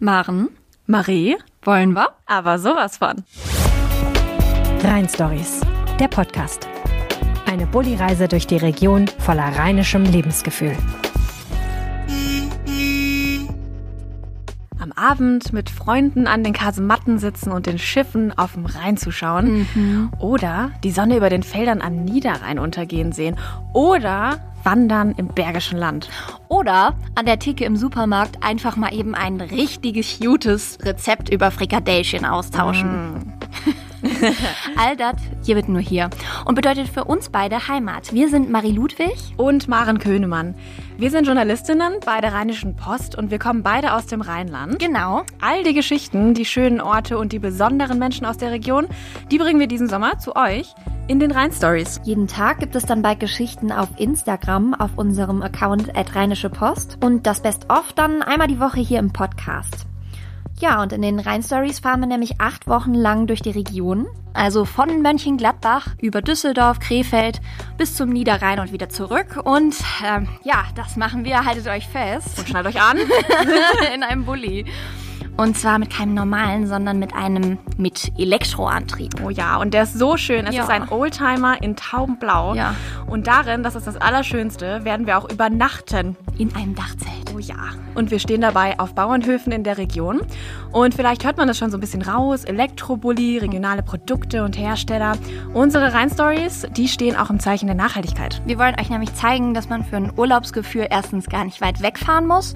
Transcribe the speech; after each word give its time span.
Maren, 0.00 0.50
Marie, 0.86 1.36
wollen 1.62 1.92
wir? 1.92 2.10
aber 2.24 2.60
sowas 2.60 2.98
von. 2.98 3.24
Rhein 4.84 5.08
Stories, 5.08 5.60
der 5.98 6.06
Podcast. 6.06 6.68
Eine 7.46 7.66
Bulli-Reise 7.66 8.28
durch 8.28 8.46
die 8.46 8.58
Region 8.58 9.08
voller 9.18 9.56
rheinischem 9.56 10.04
Lebensgefühl. 10.04 10.76
Abend 14.98 15.52
mit 15.52 15.70
Freunden 15.70 16.26
an 16.26 16.42
den 16.42 16.52
Kasematten 16.52 17.18
sitzen 17.18 17.52
und 17.52 17.66
den 17.66 17.78
Schiffen 17.78 18.36
auf 18.36 18.54
dem 18.54 18.66
Rhein 18.66 18.96
zuschauen. 18.96 20.10
Oder 20.18 20.72
die 20.82 20.90
Sonne 20.90 21.16
über 21.16 21.30
den 21.30 21.42
Feldern 21.42 21.80
am 21.80 22.04
Niederrhein 22.04 22.58
untergehen 22.58 23.12
sehen. 23.12 23.36
Oder 23.72 24.38
wandern 24.64 25.14
im 25.16 25.28
Bergischen 25.28 25.78
Land. 25.78 26.10
Oder 26.48 26.94
an 27.14 27.26
der 27.26 27.38
Theke 27.38 27.64
im 27.64 27.76
Supermarkt 27.76 28.42
einfach 28.42 28.76
mal 28.76 28.92
eben 28.92 29.14
ein 29.14 29.40
richtiges 29.40 30.18
gutes 30.20 30.78
Rezept 30.82 31.28
über 31.28 31.50
Frikadellchen 31.50 32.24
austauschen. 32.24 33.32
All 34.76 34.96
das 34.96 35.16
hier 35.44 35.56
wird 35.56 35.68
nur 35.68 35.80
hier 35.80 36.10
und 36.44 36.54
bedeutet 36.54 36.88
für 36.88 37.04
uns 37.04 37.28
beide 37.28 37.68
Heimat. 37.68 38.12
Wir 38.12 38.28
sind 38.28 38.50
Marie 38.50 38.72
Ludwig. 38.72 39.16
Und 39.36 39.68
Maren 39.68 39.98
Könemann. 39.98 40.54
Wir 40.96 41.10
sind 41.10 41.26
Journalistinnen 41.26 41.94
bei 42.04 42.20
der 42.20 42.32
Rheinischen 42.32 42.76
Post 42.76 43.16
und 43.16 43.30
wir 43.30 43.38
kommen 43.38 43.62
beide 43.62 43.94
aus 43.94 44.06
dem 44.06 44.20
Rheinland. 44.20 44.78
Genau. 44.78 45.22
All 45.40 45.62
die 45.62 45.74
Geschichten, 45.74 46.34
die 46.34 46.44
schönen 46.44 46.80
Orte 46.80 47.18
und 47.18 47.32
die 47.32 47.38
besonderen 47.38 47.98
Menschen 47.98 48.26
aus 48.26 48.38
der 48.38 48.50
Region, 48.50 48.86
die 49.30 49.38
bringen 49.38 49.60
wir 49.60 49.68
diesen 49.68 49.88
Sommer 49.88 50.18
zu 50.18 50.34
euch 50.36 50.74
in 51.06 51.20
den 51.20 51.30
Rhein-Stories. 51.30 52.00
Jeden 52.04 52.26
Tag 52.26 52.60
gibt 52.60 52.76
es 52.76 52.84
dann 52.84 53.02
bald 53.02 53.20
Geschichten 53.20 53.72
auf 53.72 53.88
Instagram 53.96 54.74
auf 54.74 54.90
unserem 54.96 55.42
Account 55.42 55.96
at 55.96 56.14
Rheinische 56.14 56.50
Post 56.50 56.98
und 57.02 57.26
das 57.26 57.42
Best-of 57.42 57.92
dann 57.94 58.22
einmal 58.22 58.48
die 58.48 58.60
Woche 58.60 58.80
hier 58.80 58.98
im 58.98 59.12
Podcast. 59.12 59.86
Ja, 60.60 60.82
und 60.82 60.92
in 60.92 61.02
den 61.02 61.20
Rhein-Stories 61.20 61.78
fahren 61.80 62.00
wir 62.00 62.06
nämlich 62.08 62.40
acht 62.40 62.66
Wochen 62.66 62.92
lang 62.94 63.26
durch 63.28 63.40
die 63.42 63.50
Region. 63.50 64.06
Also 64.34 64.64
von 64.64 65.02
Mönchengladbach 65.02 65.88
über 66.00 66.20
Düsseldorf, 66.20 66.80
Krefeld 66.80 67.40
bis 67.76 67.94
zum 67.94 68.10
Niederrhein 68.10 68.58
und 68.58 68.72
wieder 68.72 68.88
zurück. 68.88 69.40
Und 69.44 69.76
ähm, 70.04 70.28
ja, 70.42 70.64
das 70.74 70.96
machen 70.96 71.24
wir, 71.24 71.44
haltet 71.44 71.66
euch 71.68 71.86
fest, 71.86 72.38
Und 72.40 72.48
schnallt 72.48 72.66
euch 72.66 72.80
an. 72.82 72.98
in 73.94 74.02
einem 74.02 74.24
Bulli. 74.24 74.64
Und 75.36 75.56
zwar 75.56 75.78
mit 75.78 75.90
keinem 75.90 76.14
normalen, 76.14 76.66
sondern 76.66 76.98
mit 76.98 77.14
einem 77.14 77.58
mit 77.76 78.10
Elektroantrieb. 78.18 79.22
Oh 79.24 79.30
ja, 79.30 79.56
und 79.58 79.72
der 79.72 79.84
ist 79.84 79.96
so 79.96 80.16
schön. 80.16 80.44
Es 80.48 80.56
Ja. 80.56 80.64
ist 80.64 80.70
ein 80.70 80.88
Oldtimer 80.88 81.62
in 81.62 81.76
taubenblau. 81.76 82.54
Ja. 82.54 82.74
Und 83.06 83.28
darin, 83.28 83.62
das 83.62 83.76
ist 83.76 83.86
das 83.86 83.96
Allerschönste, 83.96 84.84
werden 84.84 85.06
wir 85.06 85.16
auch 85.16 85.30
übernachten. 85.30 86.16
In 86.38 86.54
einem 86.56 86.74
Dachzelt. 86.74 87.07
Oh 87.38 87.40
ja. 87.40 87.70
Und 87.94 88.10
wir 88.10 88.18
stehen 88.18 88.40
dabei 88.40 88.80
auf 88.80 88.94
Bauernhöfen 88.94 89.52
in 89.52 89.62
der 89.62 89.78
Region. 89.78 90.22
Und 90.72 90.94
vielleicht 90.94 91.24
hört 91.24 91.36
man 91.36 91.46
das 91.46 91.56
schon 91.56 91.70
so 91.70 91.76
ein 91.76 91.80
bisschen 91.80 92.02
raus. 92.02 92.42
Elektrobully, 92.42 93.38
regionale 93.38 93.84
Produkte 93.84 94.42
und 94.42 94.58
Hersteller. 94.58 95.16
Unsere 95.54 95.92
Rhein-Stories, 95.92 96.66
die 96.76 96.88
stehen 96.88 97.14
auch 97.14 97.30
im 97.30 97.38
Zeichen 97.38 97.66
der 97.66 97.76
Nachhaltigkeit. 97.76 98.42
Wir 98.44 98.58
wollen 98.58 98.74
euch 98.80 98.90
nämlich 98.90 99.14
zeigen, 99.14 99.54
dass 99.54 99.68
man 99.68 99.84
für 99.84 99.96
ein 99.96 100.12
Urlaubsgefühl 100.16 100.88
erstens 100.90 101.26
gar 101.26 101.44
nicht 101.44 101.60
weit 101.60 101.80
wegfahren 101.80 102.26
muss. 102.26 102.54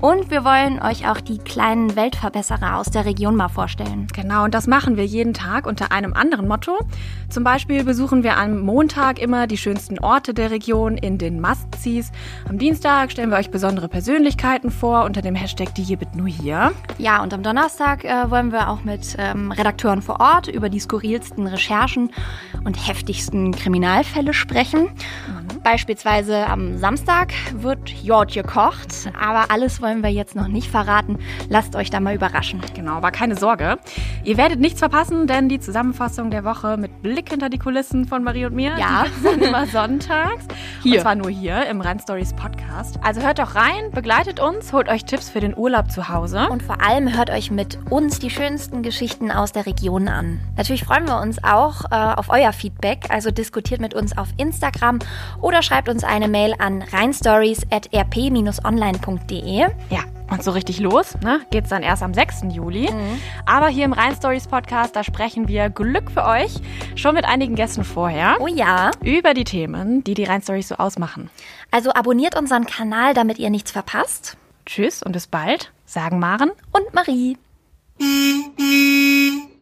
Und 0.00 0.30
wir 0.30 0.46
wollen 0.46 0.80
euch 0.80 1.06
auch 1.06 1.20
die 1.20 1.36
kleinen 1.36 1.94
Weltverbesserer 1.94 2.78
aus 2.78 2.86
der 2.86 3.04
Region 3.04 3.36
mal 3.36 3.48
vorstellen. 3.48 4.06
Genau, 4.14 4.44
und 4.44 4.54
das 4.54 4.66
machen 4.66 4.96
wir 4.96 5.04
jeden 5.04 5.34
Tag 5.34 5.66
unter 5.66 5.92
einem 5.92 6.14
anderen 6.14 6.48
Motto. 6.48 6.78
Zum 7.28 7.44
Beispiel 7.44 7.84
besuchen 7.84 8.22
wir 8.22 8.38
am 8.38 8.60
Montag 8.60 9.18
immer 9.18 9.46
die 9.46 9.58
schönsten 9.58 9.98
Orte 9.98 10.32
der 10.32 10.50
Region 10.50 10.96
in 10.96 11.18
den 11.18 11.38
Must-Sees. 11.42 12.12
Am 12.48 12.56
Dienstag 12.56 13.12
stellen 13.12 13.28
wir 13.30 13.36
euch 13.36 13.50
besondere 13.50 13.88
Persönlichkeiten 13.88 14.70
vor 14.70 15.04
unter 15.04 15.20
dem 15.20 15.34
Hashtag 15.34 15.74
Die 15.74 15.82
hier 15.82 15.98
bit 15.98 16.16
nur 16.16 16.28
hier. 16.28 16.72
Ja, 16.96 17.22
und 17.22 17.34
am 17.34 17.42
Donnerstag 17.42 18.04
äh, 18.04 18.30
wollen 18.30 18.52
wir 18.52 18.70
auch 18.70 18.84
mit 18.84 19.16
ähm, 19.18 19.52
Redakteuren 19.52 20.00
vor 20.00 20.18
Ort 20.18 20.48
über 20.48 20.70
die 20.70 20.80
skurrilsten 20.80 21.46
Recherchen 21.46 22.10
und 22.64 22.88
heftigsten 22.88 23.52
Kriminalfälle 23.52 24.32
sprechen. 24.32 24.88
Beispielsweise 25.62 26.46
am 26.46 26.78
Samstag 26.78 27.32
wird 27.52 27.90
Jord 28.02 28.32
gekocht, 28.32 29.10
aber 29.20 29.50
alles 29.52 29.82
wollen 29.82 30.02
wir 30.02 30.08
jetzt 30.10 30.34
noch 30.34 30.48
nicht 30.48 30.70
verraten. 30.70 31.18
Lasst 31.50 31.76
euch 31.76 31.90
da 31.90 32.00
mal 32.00 32.14
überraschen. 32.14 32.60
Genau, 32.74 32.92
aber 32.94 33.10
keine 33.10 33.36
Sorge. 33.36 33.78
Ihr 34.24 34.36
werdet 34.38 34.58
nichts 34.58 34.78
verpassen, 34.80 35.26
denn 35.26 35.48
die 35.50 35.60
Zusammenfassung 35.60 36.30
der 36.30 36.44
Woche 36.44 36.76
mit 36.78 37.02
Blick 37.02 37.28
hinter 37.30 37.50
die 37.50 37.58
Kulissen 37.58 38.06
von 38.06 38.24
Marie 38.24 38.46
und 38.46 38.54
mir, 38.54 38.74
Ja. 38.78 39.04
dann 39.22 39.40
immer 39.40 39.66
sonntags. 39.66 40.46
Hier. 40.82 40.96
Und 40.96 41.02
zwar 41.02 41.14
nur 41.14 41.30
hier 41.30 41.66
im 41.66 41.80
Rhein 41.80 41.98
Stories 41.98 42.32
Podcast. 42.32 42.98
Also 43.02 43.20
hört 43.20 43.38
doch 43.38 43.54
rein, 43.54 43.90
begleitet 43.92 44.40
uns, 44.40 44.72
holt 44.72 44.88
euch 44.88 45.04
Tipps 45.04 45.28
für 45.28 45.40
den 45.40 45.56
Urlaub 45.56 45.90
zu 45.90 46.08
Hause. 46.08 46.48
Und 46.50 46.62
vor 46.62 46.80
allem 46.80 47.16
hört 47.16 47.30
euch 47.30 47.50
mit 47.50 47.78
uns 47.90 48.18
die 48.18 48.30
schönsten 48.30 48.82
Geschichten 48.82 49.30
aus 49.30 49.52
der 49.52 49.66
Region 49.66 50.08
an. 50.08 50.40
Natürlich 50.56 50.84
freuen 50.84 51.06
wir 51.06 51.20
uns 51.20 51.42
auch 51.44 51.84
äh, 51.90 51.94
auf 51.94 52.30
euer 52.30 52.52
Feedback, 52.52 53.06
also 53.10 53.30
diskutiert 53.30 53.80
mit 53.80 53.94
uns 53.94 54.16
auf 54.16 54.28
Instagram 54.38 55.00
oder 55.40 55.62
schreibt 55.62 55.88
uns 55.88 56.04
eine 56.04 56.28
Mail 56.28 56.54
an 56.58 56.82
rheinstories.rp-online.de. 56.82 59.66
Ja, 59.90 60.00
und 60.30 60.42
so 60.42 60.50
richtig 60.52 60.80
los 60.80 61.16
ne, 61.22 61.40
geht's 61.50 61.68
dann 61.70 61.82
erst 61.82 62.02
am 62.02 62.14
6. 62.14 62.42
Juli. 62.52 62.90
Mhm. 62.90 63.20
Aber 63.46 63.68
hier 63.68 63.84
im 63.84 63.92
Rhein 63.92 64.14
Stories 64.14 64.46
Podcast, 64.46 64.96
da 64.96 65.04
sprechen 65.04 65.48
wir 65.48 65.68
Glück 65.70 66.10
für 66.10 66.24
euch 66.24 66.54
schon 66.94 67.14
mit 67.14 67.24
einigen 67.24 67.54
Gästen 67.56 67.84
vorher 67.84 68.36
Oh 68.40 68.46
ja, 68.46 68.90
über 69.02 69.34
die 69.34 69.44
Themen, 69.44 70.02
die 70.04 70.14
die 70.14 70.24
Rhein 70.24 70.42
Stories 70.42 70.68
so 70.68 70.76
ausmachen. 70.76 71.30
also 71.70 71.92
abonniert 71.92 72.36
unseren 72.38 72.66
Kanal, 72.66 73.14
damit 73.14 73.38
ihr 73.38 73.50
nichts 73.50 73.70
verpasst. 73.70 74.36
Tschüss 74.66 75.02
und 75.02 75.12
bis 75.12 75.26
bald, 75.26 75.72
sagen 75.84 76.18
Maren. 76.18 76.50
Und 76.72 76.94
Marie. 76.94 77.36